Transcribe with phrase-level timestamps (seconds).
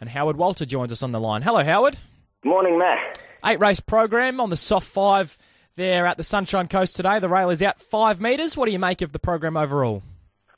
[0.00, 1.42] And Howard Walter joins us on the line.
[1.42, 1.98] Hello, Howard.
[2.44, 3.18] Morning, Matt.
[3.44, 5.36] Eight race program on the soft five
[5.76, 7.18] there at the Sunshine Coast today.
[7.18, 8.56] The rail is out five metres.
[8.56, 10.02] What do you make of the program overall?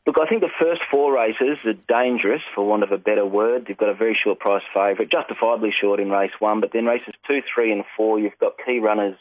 [0.07, 3.67] Look, I think the first four races are dangerous, for want of a better word.
[3.69, 7.15] You've got a very short price favourite, justifiably short in race one, but then races
[7.27, 9.19] two, three, and four, you've got key runners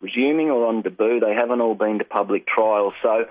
[0.00, 1.20] resuming or on debut.
[1.20, 3.24] They haven't all been to public trials, so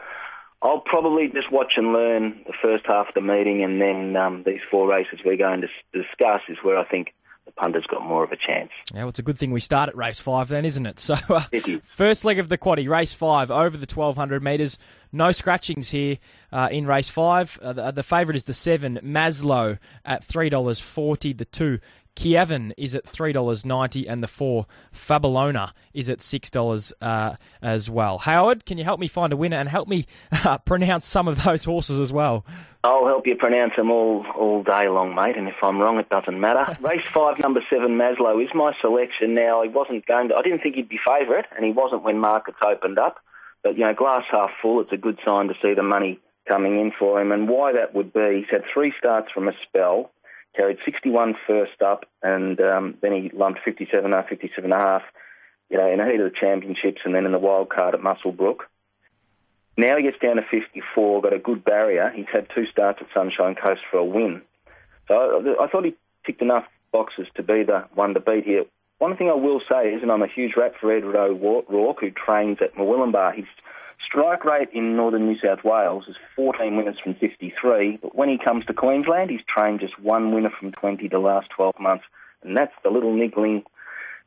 [0.62, 4.44] I'll probably just watch and learn the first half of the meeting, and then um,
[4.46, 7.14] these four races we're going to discuss is where I think
[7.46, 8.72] the punter's got more of a chance.
[8.92, 11.00] Yeah, well, it's a good thing we start at race five then, isn't it?
[11.06, 11.44] So, uh,
[11.84, 14.80] first leg of the quaddy, race five, over the 1200 metres.
[15.12, 16.18] No scratchings here
[16.52, 17.60] uh, in race five.
[17.62, 21.38] Uh, the, the favourite is the seven, Maslow, at $3.40.
[21.38, 21.80] The two,
[22.16, 28.20] Kievan is at $3.90 and the four, Fabalona, is at $6 uh, as well.
[28.20, 31.44] Howard, can you help me find a winner and help me uh, pronounce some of
[31.44, 32.46] those horses as well?
[32.84, 36.10] I'll help you pronounce them all, all day long, mate, and if I'm wrong, it
[36.10, 36.78] doesn't matter.
[36.82, 39.64] Race 5, number 7, Maslow, is my selection now.
[39.64, 42.58] He wasn't going to, I didn't think he'd be favourite, and he wasn't when markets
[42.66, 43.18] opened up.
[43.64, 46.80] But, you know, glass half full, it's a good sign to see the money coming
[46.80, 47.32] in for him.
[47.32, 50.12] And why that would be, he's had three starts from a spell
[50.56, 55.02] carried 61 first up, and um, then he lumped 57 and 57 and a half,
[55.70, 58.02] you know, in the heat of the championships, and then in the wild card at
[58.02, 58.60] Muswellbrook.
[59.78, 62.12] Now he gets down to 54, got a good barrier.
[62.16, 64.42] He's had two starts at Sunshine Coast for a win.
[65.08, 65.96] So I, I thought he
[66.26, 68.64] ticked enough boxes to be the one to beat here.
[69.00, 72.12] One thing I will say is, and I'm a huge rap for Edward O'Rourke, who
[72.12, 73.46] trains at Murwillumbah, he's
[74.04, 78.38] strike rate in northern New South Wales is 14 winners from 53, but when he
[78.38, 82.06] comes to Queensland, he's trained just one winner from 20 the last 12 months,
[82.44, 83.64] and that's the little niggling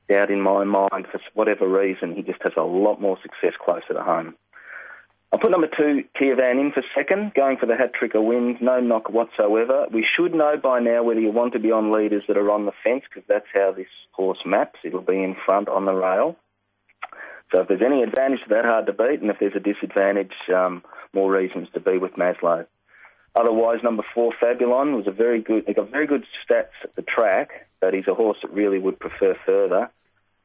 [0.09, 2.15] doubt in my mind for whatever reason.
[2.15, 4.35] He just has a lot more success closer to home.
[5.31, 8.25] I'll put number two, Kia Van in for second, going for the hat trick of
[8.25, 9.87] wins, no knock whatsoever.
[9.93, 12.65] We should know by now whether you want to be on leaders that are on
[12.65, 14.81] the fence, because that's how this horse maps.
[14.85, 16.37] It'll be in front on the rail.
[17.53, 20.35] So if there's any advantage to that, hard to beat, and if there's a disadvantage,
[20.55, 22.67] um, more reasons to be with Maslow.
[23.35, 25.65] Otherwise, number four, Fabulon, was a very good.
[25.67, 28.99] He got very good stats at the track, but he's a horse that really would
[28.99, 29.91] prefer further.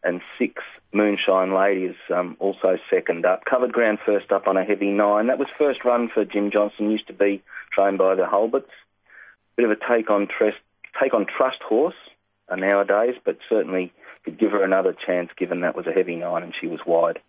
[0.04, 0.62] And six,
[0.92, 3.46] Moonshine Lady is um, also second up.
[3.46, 5.28] Covered ground first up on a heavy nine.
[5.28, 6.92] That was first run for Jim Johnson.
[6.92, 7.42] Used to be
[7.72, 8.70] trained by the Hulberts.
[9.56, 10.58] Bit of a take on trust,
[11.02, 11.96] take on trust horse
[12.50, 16.44] uh, nowadays, but certainly could give her another chance given that was a heavy nine
[16.44, 17.20] and she was wide.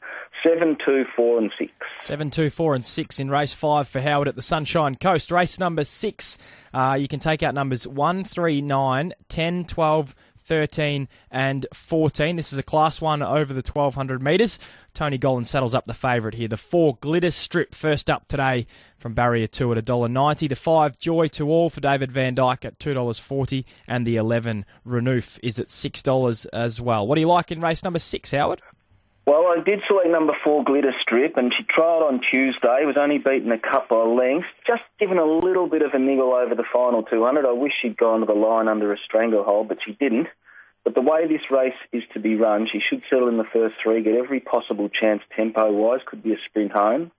[0.47, 1.73] Seven, two, four, and six.
[2.01, 5.31] Seven, two, four, and six in race five for Howard at the Sunshine Coast.
[5.31, 6.39] Race number six,
[6.73, 10.15] uh, you can take out numbers one, three, nine, 10, 12,
[10.47, 12.37] 13 and 14.
[12.37, 14.59] This is a class one over the 1200 metres.
[14.93, 16.49] Tony Gollan saddles up the favourite here.
[16.49, 18.67] The four glitter strip first up today
[18.99, 20.49] from barrier two at $1.90.
[20.49, 23.65] The five joy to all for David Vandyke at $2.40.
[23.89, 27.07] And the 11 Renouf is at $6 as well.
[27.07, 28.63] What do you like in race number six, Howard?
[29.27, 32.85] Well, I did select number four, Glitter Strip, and she trialled on Tuesday.
[32.85, 36.35] Was only beaten a couple of lengths, just given a little bit of a niggle
[36.35, 37.47] over the final 200.
[37.47, 40.29] I wish she'd gone to the line under a stranglehold, but she didn't.
[40.85, 43.77] But the way this race is to be run, she should settle in the first
[43.83, 46.01] three, get every possible chance tempo-wise.
[46.05, 47.11] Could be a sprint home.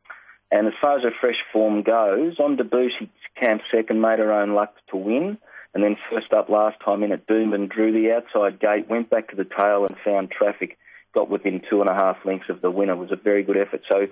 [0.51, 3.09] And as far as her fresh form goes, on debut she
[3.41, 5.39] camped second, made her own luck to win.
[5.73, 9.29] And then first up last time in at Doomben, drew the outside gate, went back
[9.29, 10.77] to the tail and found traffic
[11.16, 12.94] got within two and a half lengths of the winner.
[12.94, 13.81] It was a very good effort.
[13.90, 14.08] So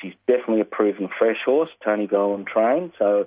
[0.00, 2.92] she's definitely a proven fresh horse, Tony Gollan trained.
[2.98, 3.26] So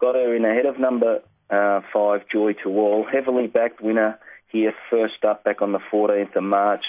[0.00, 1.20] got her in ahead of number
[1.50, 3.04] uh, five, Joy to All.
[3.12, 6.84] Heavily backed winner here, first up back on the 14th of March.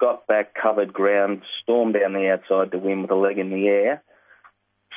[0.00, 3.68] Got back, covered ground, stormed down the outside to win with a leg in the
[3.68, 4.02] air.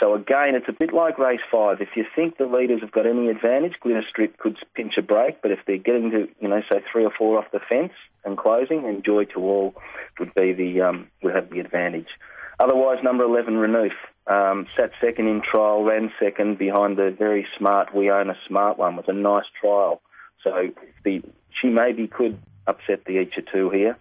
[0.02, 1.82] So again, it's a bit like race five.
[1.82, 5.42] If you think the leaders have got any advantage, Glitter Strip could pinch a break.
[5.42, 7.92] But if they're getting to, you know, say three or four off the fence
[8.26, 9.76] and closing, and Joy to All
[10.20, 12.08] would be the um, would have the advantage.
[12.60, 13.92] Otherwise, number eleven Renouf
[14.28, 18.78] um, sat second in trial, ran second behind the very smart We Own a Smart
[18.78, 18.94] one.
[18.94, 20.02] It was a nice trial.
[20.44, 20.70] So
[21.04, 21.24] the
[21.62, 23.98] she maybe could upset the each or two here.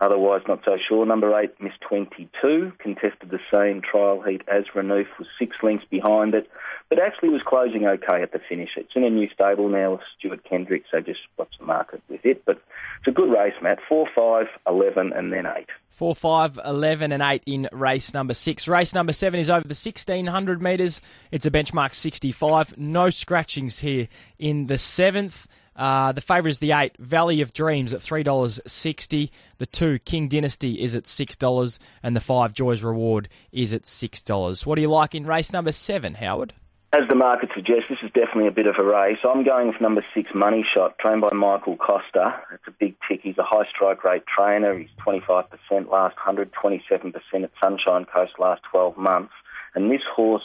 [0.00, 1.04] Otherwise, not so sure.
[1.04, 6.34] Number eight, Miss 22, contested the same trial heat as Renouf, was six lengths behind
[6.34, 6.50] it,
[6.88, 8.70] but actually was closing okay at the finish.
[8.76, 12.24] It's in a new stable now with Stuart Kendrick, so just watch the market with
[12.24, 12.42] it.
[12.46, 12.62] But
[13.00, 13.78] it's a good race, Matt.
[13.86, 15.66] 4, 5, 11, and then 8.
[15.90, 18.68] 4, 5, 11, and 8 in race number 6.
[18.68, 21.02] Race number 7 is over the 1600 metres.
[21.30, 22.78] It's a benchmark 65.
[22.78, 24.08] No scratchings here
[24.38, 25.46] in the 7th.
[25.80, 29.32] Uh, the favourite is the eight, Valley of Dreams at three dollars sixty.
[29.56, 33.86] The two, King Dynasty, is at six dollars, and the five, Joy's Reward, is at
[33.86, 34.66] six dollars.
[34.66, 36.52] What do you like in race number seven, Howard?
[36.92, 39.16] As the market suggests, this is definitely a bit of a race.
[39.24, 42.42] I'm going with number six, Money Shot, trained by Michael Costa.
[42.52, 43.20] It's a big tick.
[43.22, 44.76] He's a high strike rate trainer.
[44.76, 45.46] He's 25%
[45.88, 49.32] last 100, 27% at Sunshine Coast last 12 months.
[49.74, 50.42] And this horse,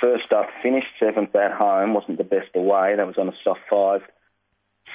[0.00, 2.94] first up, finished seventh at home, wasn't the best away.
[2.96, 4.02] That was on a soft five.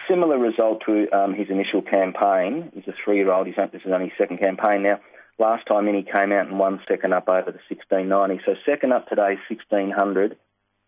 [0.07, 2.71] Similar result to um, his initial campaign.
[2.74, 3.47] He's a three-year-old.
[3.47, 5.00] He's, this is only his second campaign now.
[5.38, 8.41] Last time in, he came out and won second up over the 1690.
[8.45, 10.38] So second up today, 1600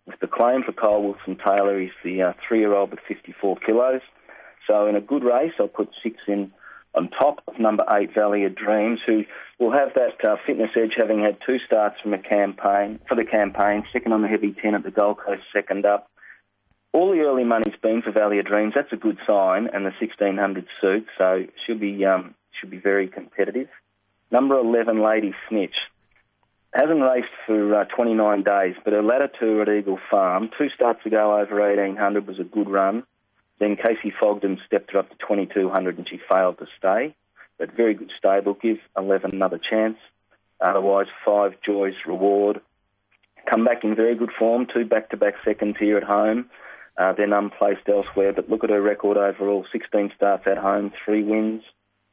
[0.06, 4.02] with the claim for Kyle Wilson Taylor, he's the uh, three-year-old with 54 kilos.
[4.68, 6.52] So in a good race, I'll put six in
[6.94, 9.24] on top of number eight, Valley of Dreams, who
[9.60, 13.24] will have that uh, fitness edge, having had two starts from a campaign for the
[13.24, 16.11] campaign, second on the heavy ten at the Gold Coast, second up.
[16.94, 18.74] All the early money's been for Valley of Dreams.
[18.76, 23.08] That's a good sign, and the 1600 suit, so she'll be um, she'll be very
[23.08, 23.70] competitive.
[24.30, 25.76] Number 11, Lady Snitch
[26.74, 31.06] hasn't raced for uh, 29 days, but her latter two at Eagle Farm, two starts
[31.06, 33.04] ago over 1800 was a good run.
[33.60, 37.14] Then Kacy Fogden stepped her up to 2200 and she failed to stay.
[37.58, 38.56] But very good stable.
[38.56, 39.98] Give 11 another chance.
[40.60, 42.62] Otherwise, five Joy's reward.
[43.50, 44.66] Come back in very good form.
[44.74, 46.50] Two back-to-back seconds here at home.
[47.02, 48.32] Uh, then unplaced elsewhere.
[48.32, 51.64] But look at her record overall: 16 starts at home, three wins,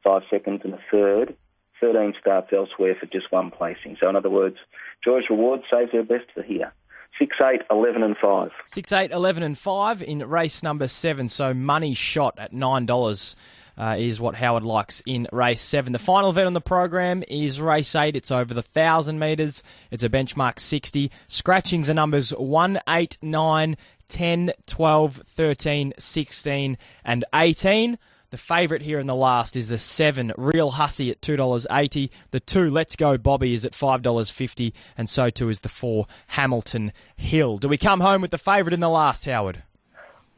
[0.03, 1.35] five seconds, and a third.
[1.79, 3.97] 13 starts elsewhere for just one placing.
[4.01, 4.57] So, in other words,
[5.03, 6.73] Joy's Reward saves her best for here.
[7.17, 8.51] 6, 8, 11 and 5.
[8.65, 11.27] 6, 8, 11 and 5 in race number 7.
[11.29, 13.35] So, money shot at $9.
[13.77, 15.93] Uh, is what Howard likes in race seven.
[15.93, 18.17] The final event on the program is race eight.
[18.17, 19.63] It's over the thousand metres.
[19.89, 21.09] It's a benchmark 60.
[21.23, 23.77] Scratchings are numbers 1, 8, 9,
[24.09, 27.97] 10, 12, 13, 16, and 18.
[28.31, 32.11] The favourite here in the last is the seven Real Hussy at two dollars eighty.
[32.29, 35.69] The two Let's Go Bobby is at five dollars fifty, and so too is the
[35.69, 37.57] four Hamilton Hill.
[37.57, 39.63] Do we come home with the favourite in the last, Howard?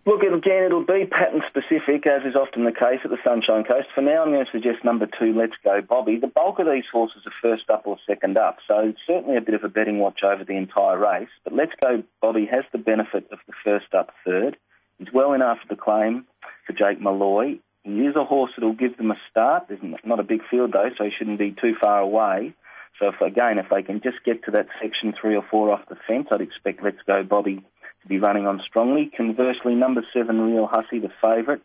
[0.03, 3.87] Look, again, it'll be pattern specific, as is often the case at the Sunshine Coast.
[3.93, 6.17] For now, I'm going to suggest number two, Let's Go Bobby.
[6.17, 9.53] The bulk of these horses are first up or second up, so certainly a bit
[9.53, 11.29] of a betting watch over the entire race.
[11.43, 14.57] But Let's Go Bobby has the benefit of the first up third.
[14.97, 16.25] He's well in after the claim
[16.65, 17.59] for Jake Malloy.
[17.83, 19.67] He is a horse that will give them a start.
[19.67, 22.55] There's not a big field though, so he shouldn't be too far away.
[22.97, 25.87] So if, again, if they can just get to that section three or four off
[25.89, 27.63] the fence, I'd expect Let's Go Bobby
[28.01, 29.11] to be running on strongly.
[29.15, 31.61] Conversely, number seven, Real Hussy, the favourite,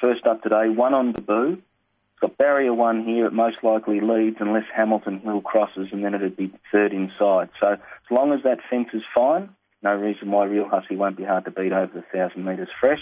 [0.00, 1.52] first up today, one on debut.
[1.52, 3.26] It's got barrier one here.
[3.26, 7.50] It most likely leads unless Hamilton Hill crosses, and then it'd be third inside.
[7.60, 9.50] So as long as that fence is fine,
[9.82, 13.00] no reason why Real Hussy won't be hard to beat over the thousand metres fresh.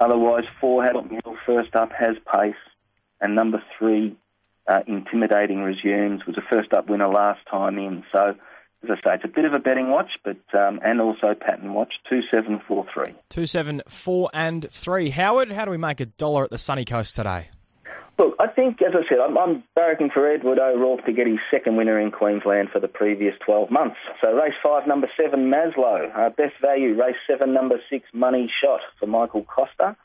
[0.00, 2.54] Otherwise, four Hamilton Hill first up has pace,
[3.20, 4.16] and number three,
[4.68, 8.04] uh, intimidating resumes was a first up winner last time in.
[8.12, 8.36] So,
[8.82, 11.74] as I say, it's a bit of a betting watch, but um, and also pattern
[11.74, 11.94] watch.
[12.08, 13.14] Two seven four three.
[13.28, 15.10] Two seven four and three.
[15.10, 17.48] Howard, how do we make a dollar at the sunny coast today?
[18.18, 21.38] Look, I think, as I said, I'm, I'm barracking for Edward O'Rourke to get his
[21.52, 23.96] second winner in Queensland for the previous 12 months.
[24.20, 26.10] So race five, number seven, Maslow.
[26.16, 29.96] Uh, best value, race seven, number six, Money Shot for Michael Costa.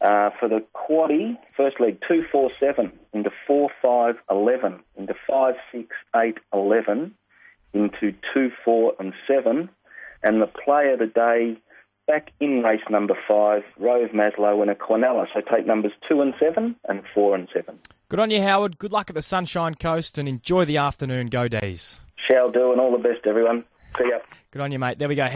[0.00, 6.38] Uh, for the quaddy, first leg, 247 into 4 5 11, into 5 6 8
[6.52, 7.14] 11,
[7.74, 9.68] into 2 4 and 7.
[10.22, 11.60] And the play of the day,
[12.06, 15.26] back in race number five, Rove Maslow and a Quinella.
[15.34, 17.78] So take numbers two and seven and four and seven.
[18.08, 18.78] Good on you, Howard.
[18.78, 21.28] Good luck at the Sunshine Coast and enjoy the afternoon.
[21.28, 22.00] Go Days.
[22.28, 23.64] Shall do, and all the best, everyone.
[23.98, 24.18] See ya.
[24.50, 24.98] Good on you, mate.
[24.98, 25.26] There we go.
[25.26, 25.32] Howard